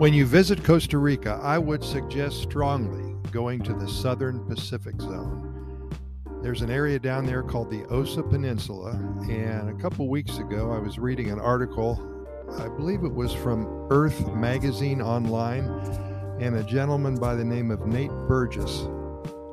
[0.00, 5.90] When you visit Costa Rica, I would suggest strongly going to the southern Pacific zone.
[6.42, 8.92] There's an area down there called the Osa Peninsula,
[9.28, 12.00] and a couple weeks ago I was reading an article,
[12.58, 15.66] I believe it was from Earth Magazine Online,
[16.40, 18.84] and a gentleman by the name of Nate Burgess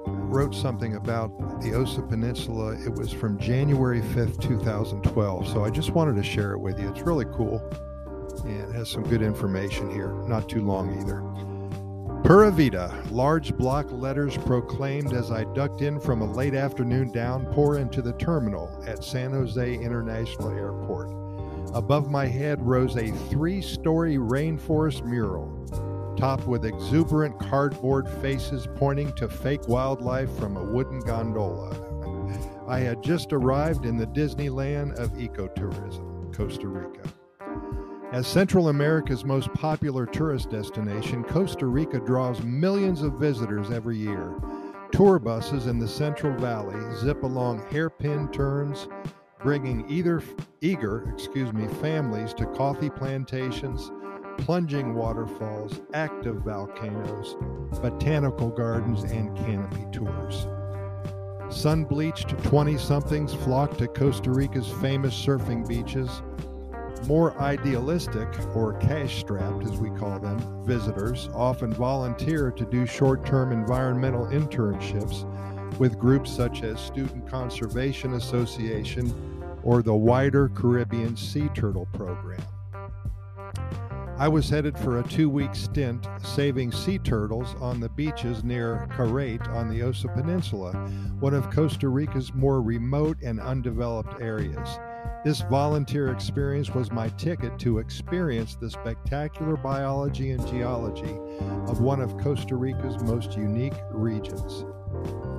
[0.06, 2.72] wrote something about the Osa Peninsula.
[2.86, 5.46] It was from January 5th, 2012.
[5.50, 6.88] So I just wanted to share it with you.
[6.88, 7.62] It's really cool
[8.50, 10.12] and has some good information here.
[10.28, 11.22] Not too long either.
[12.24, 17.78] Pura Vida, large block letters proclaimed as I ducked in from a late afternoon downpour
[17.78, 21.10] into the terminal at San Jose International Airport.
[21.74, 25.54] Above my head rose a three story rainforest mural
[26.18, 31.70] topped with exuberant cardboard faces pointing to fake wildlife from a wooden gondola.
[32.68, 37.08] I had just arrived in the Disneyland of ecotourism, Costa Rica.
[38.14, 44.34] As Central America's most popular tourist destination, Costa Rica draws millions of visitors every year.
[44.94, 48.88] Tour buses in the Central Valley zip along hairpin turns,
[49.44, 50.24] bringing either
[50.62, 53.92] eager, excuse me, families to coffee plantations,
[54.38, 57.36] plunging waterfalls, active volcanoes,
[57.82, 60.48] botanical gardens, and canopy tours.
[61.50, 66.22] Sun bleached 20 somethings flock to Costa Rica's famous surfing beaches.
[67.06, 73.26] More idealistic, or cash strapped as we call them, visitors often volunteer to do short
[73.26, 75.26] term environmental internships
[75.80, 79.14] with groups such as Student Conservation Association
[79.64, 82.42] or the wider Caribbean Sea Turtle Program.
[84.18, 88.88] I was headed for a two week stint saving sea turtles on the beaches near
[88.90, 90.72] Carate on the Osa Peninsula,
[91.20, 94.80] one of Costa Rica's more remote and undeveloped areas.
[95.24, 101.18] This volunteer experience was my ticket to experience the spectacular biology and geology
[101.68, 104.64] of one of Costa Rica's most unique regions.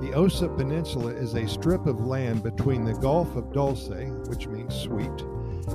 [0.01, 3.89] The Osa Peninsula is a strip of land between the Gulf of Dulce,
[4.27, 5.25] which means sweet,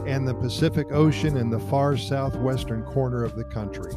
[0.06, 3.92] and the Pacific Ocean in the far southwestern corner of the country.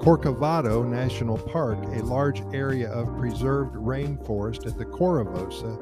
[0.00, 5.76] Corcovado National Park, a large area of preserved rainforest at the core of Osa,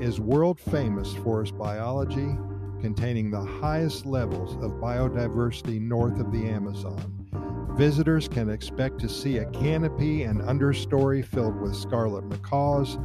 [0.00, 2.36] is world famous for its biology,
[2.80, 7.26] containing the highest levels of biodiversity north of the Amazon.
[7.76, 12.98] Visitors can expect to see a canopy and understory filled with scarlet macaws,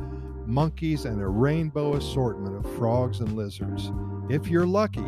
[0.45, 3.91] monkeys, and a rainbow assortment of frogs and lizards.
[4.29, 5.05] If you're lucky,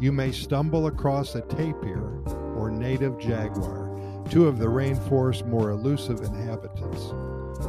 [0.00, 2.22] you may stumble across a tapir
[2.56, 7.12] or native jaguar, two of the rainforest's more elusive inhabitants.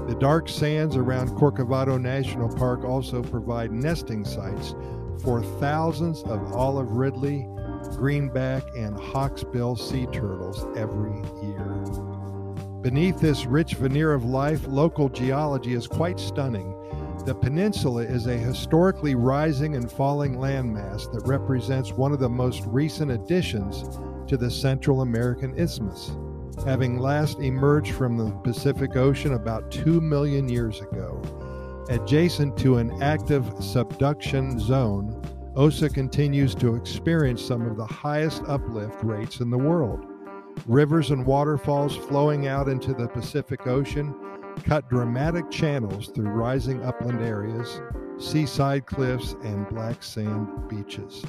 [0.07, 4.75] The dark sands around Corcovado National Park also provide nesting sites
[5.23, 7.47] for thousands of olive ridley,
[7.91, 11.65] greenback, and hawksbill sea turtles every year.
[12.81, 16.73] Beneath this rich veneer of life, local geology is quite stunning
[17.25, 22.63] the peninsula is a historically rising and falling landmass that represents one of the most
[22.65, 26.11] recent additions to the Central American Isthmus,
[26.63, 31.21] having last emerged from the Pacific Ocean about 2 million years ago.
[31.89, 35.21] Adjacent to an active subduction zone,
[35.55, 40.05] OSA continues to experience some of the highest uplift rates in the world.
[40.67, 44.13] Rivers and waterfalls flowing out into the Pacific Ocean
[44.63, 47.81] cut dramatic channels through rising upland areas,
[48.17, 51.25] seaside cliffs, and black sand beaches.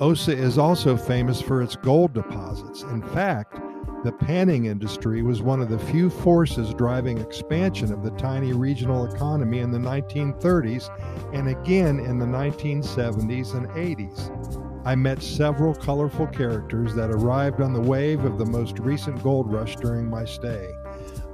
[0.00, 2.82] Osa is also famous for its gold deposits.
[2.82, 3.58] In fact,
[4.04, 9.04] the panning industry was one of the few forces driving expansion of the tiny regional
[9.06, 10.90] economy in the 1930s
[11.32, 14.58] and again in the 1970s and 80s.
[14.84, 19.52] I met several colorful characters that arrived on the wave of the most recent gold
[19.52, 20.66] rush during my stay.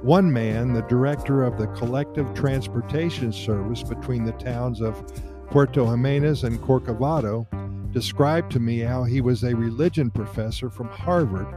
[0.03, 5.03] One man, the director of the collective transportation service between the towns of
[5.47, 7.47] Puerto Jimenez and Corcovado,
[7.91, 11.47] described to me how he was a religion professor from Harvard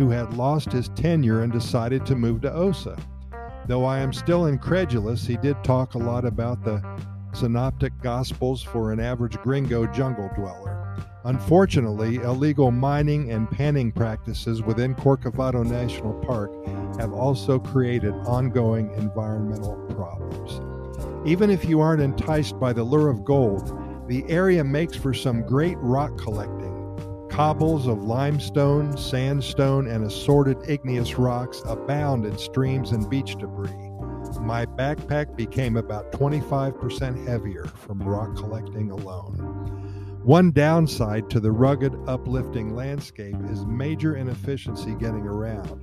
[0.00, 2.96] who had lost his tenure and decided to move to OSA.
[3.66, 6.82] Though I am still incredulous, he did talk a lot about the
[7.34, 10.96] synoptic gospels for an average gringo jungle dweller.
[11.24, 16.50] Unfortunately, illegal mining and panning practices within Corcovado National Park
[16.98, 20.62] have also created ongoing environmental problems.
[21.28, 25.42] Even if you aren't enticed by the lure of gold, the area makes for some
[25.42, 26.69] great rock collecting.
[27.40, 33.70] Cobbles of limestone, sandstone, and assorted igneous rocks abound in streams and beach debris.
[34.42, 40.20] My backpack became about 25% heavier from rock collecting alone.
[40.22, 45.82] One downside to the rugged, uplifting landscape is major inefficiency getting around.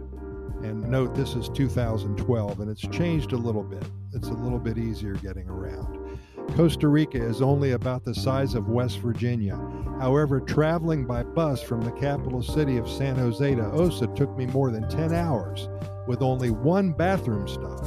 [0.64, 3.84] And note this is 2012 and it's changed a little bit.
[4.14, 6.07] It's a little bit easier getting around.
[6.56, 9.60] Costa Rica is only about the size of West Virginia.
[10.00, 14.46] However, traveling by bus from the capital city of San Jose to Osa took me
[14.48, 15.70] more than 10 hours
[16.08, 17.86] with only one bathroom stop.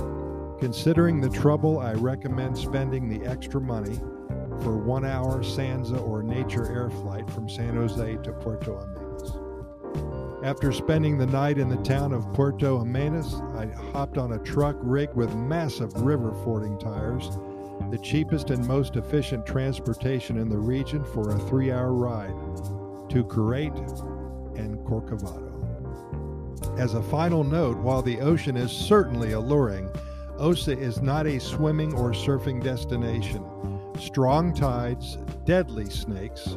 [0.61, 3.97] Considering the trouble, I recommend spending the extra money
[4.63, 9.33] for one hour SANSA or nature air flight from San Jose to Puerto Jimenez.
[10.45, 14.77] After spending the night in the town of Puerto Jimenez, I hopped on a truck
[14.81, 17.31] rigged with massive river fording tires
[17.91, 22.35] the cheapest and most efficient transportation in the region for a three hour ride
[23.11, 23.77] to Carate
[24.57, 25.51] and Corcovado.
[26.79, 29.89] As a final note, while the ocean is certainly alluring,
[30.39, 33.45] Osa is not a swimming or surfing destination.
[33.99, 36.57] Strong tides, deadly snakes,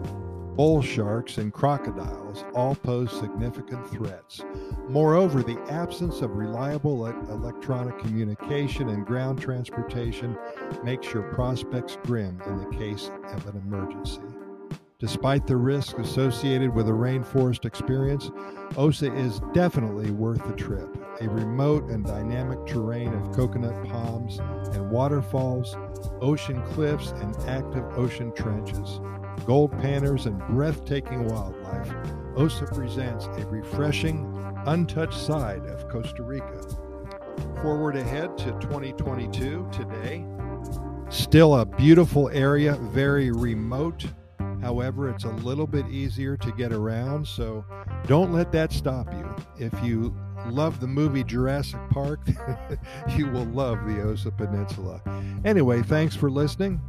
[0.56, 4.42] bull sharks, and crocodiles all pose significant threats.
[4.88, 10.38] Moreover, the absence of reliable electronic communication and ground transportation
[10.84, 14.22] makes your prospects grim in the case of an emergency.
[15.00, 18.32] Despite the risks associated with a rainforest experience,
[18.78, 20.98] OSA is definitely worth the trip.
[21.22, 24.40] A remote and dynamic terrain of coconut palms
[24.74, 25.76] and waterfalls,
[26.22, 29.00] ocean cliffs, and active ocean trenches
[29.46, 31.92] gold panners, and breathtaking wildlife,
[32.36, 34.26] OSA presents a refreshing,
[34.66, 36.62] untouched side of Costa Rica.
[37.62, 40.26] Forward ahead to 2022 today.
[41.10, 44.06] Still a beautiful area, very remote.
[44.62, 47.66] However, it's a little bit easier to get around, so
[48.08, 49.36] don't let that stop you.
[49.58, 50.16] If you
[50.50, 52.20] love the movie Jurassic Park,
[53.16, 55.02] you will love the Osa Peninsula.
[55.46, 56.82] Anyway, thanks for listening.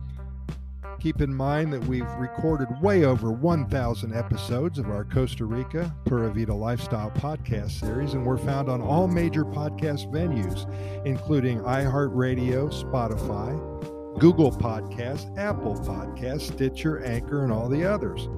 [1.00, 6.30] Keep in mind that we've recorded way over 1,000 episodes of our Costa Rica Pura
[6.30, 10.66] Vida Lifestyle podcast series, and we're found on all major podcast venues,
[11.04, 18.28] including iHeartRadio, Spotify, Google Podcasts, Apple Podcasts, Stitcher, Anchor, and all the others.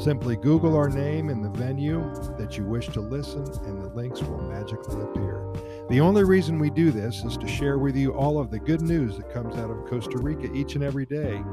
[0.00, 2.00] Simply Google our name and the venue
[2.38, 5.44] that you wish to listen, and the links will magically appear.
[5.90, 8.80] The only reason we do this is to share with you all of the good
[8.80, 11.44] news that comes out of Costa Rica each and every day.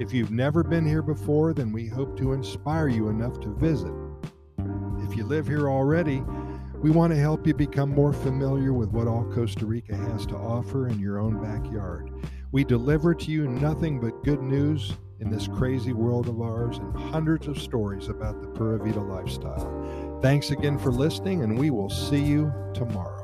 [0.00, 3.92] If you've never been here before, then we hope to inspire you enough to visit.
[5.08, 6.24] If you live here already,
[6.80, 10.34] we want to help you become more familiar with what all Costa Rica has to
[10.34, 12.10] offer in your own backyard.
[12.50, 16.96] We deliver to you nothing but good news in this crazy world of ours and
[16.96, 20.18] hundreds of stories about the Pura Vida lifestyle.
[20.20, 23.21] Thanks again for listening, and we will see you tomorrow.